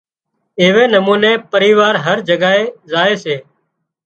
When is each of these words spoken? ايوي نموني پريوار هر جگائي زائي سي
ايوي 0.61 0.83
نموني 0.93 1.33
پريوار 1.51 1.93
هر 2.05 2.17
جگائي 2.29 2.63
زائي 2.91 3.15
سي 3.23 3.35